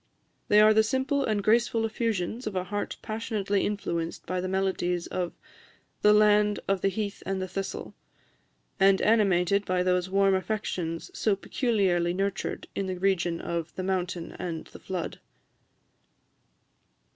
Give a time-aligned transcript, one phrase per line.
[0.47, 5.05] They are the simple and graceful effusions of a heart passionately influenced by the melodies
[5.05, 5.33] of
[6.01, 7.93] the "land of the heath and the thistle,"
[8.79, 14.31] and animated by those warm affections so peculiarly nurtured in the region of "the mountain
[14.39, 15.19] and the flood."